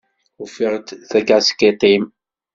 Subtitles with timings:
[0.43, 0.73] Ufiɣ
[1.09, 2.03] takaskiṭ-im.